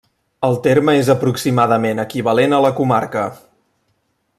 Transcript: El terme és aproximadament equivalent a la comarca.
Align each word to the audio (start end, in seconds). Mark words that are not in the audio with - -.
El 0.47 0.55
terme 0.67 0.95
és 1.01 1.11
aproximadament 1.15 2.03
equivalent 2.07 2.57
a 2.57 2.63
la 2.67 2.73
comarca. 2.83 3.31